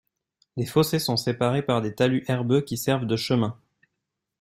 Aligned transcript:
Les 0.57 0.65
fossés 0.65 0.97
sont 0.97 1.15
séparés 1.15 1.61
par 1.61 1.83
des 1.83 1.93
talus 1.93 2.25
herbeux 2.27 2.61
qui 2.61 2.75
servent 2.75 3.05
de 3.05 3.15
chemin. 3.15 3.55